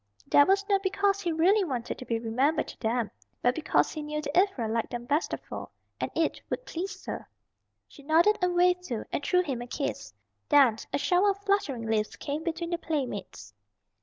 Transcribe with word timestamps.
That 0.29 0.47
was 0.47 0.65
not 0.67 0.81
because 0.81 1.21
he 1.21 1.31
really 1.31 1.63
wanted 1.63 1.99
to 1.99 2.05
be 2.05 2.17
remembered 2.17 2.67
to 2.69 2.79
them 2.79 3.11
but 3.43 3.53
because 3.53 3.91
he 3.91 4.01
knew 4.01 4.19
that 4.19 4.35
Ivra 4.35 4.67
liked 4.67 4.89
them 4.89 5.05
best 5.05 5.31
of 5.31 5.41
all, 5.51 5.69
and 5.99 6.09
it 6.15 6.41
would 6.49 6.65
please 6.65 7.05
her. 7.05 7.29
She 7.87 8.01
nodded 8.01 8.39
and 8.41 8.55
waved 8.55 8.81
too, 8.85 9.05
and 9.11 9.23
threw 9.23 9.43
him 9.43 9.61
a 9.61 9.67
kiss. 9.67 10.11
Then 10.49 10.77
a 10.91 10.97
shower 10.97 11.29
of 11.29 11.43
fluttering 11.43 11.85
leaves 11.85 12.15
came 12.15 12.43
between 12.43 12.71
the 12.71 12.79
playmates. 12.79 13.53